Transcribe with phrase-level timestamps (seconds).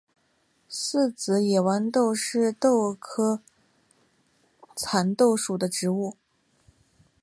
[0.67, 3.39] 四籽野豌豆是豆科
[4.75, 6.17] 蚕豆属的植物。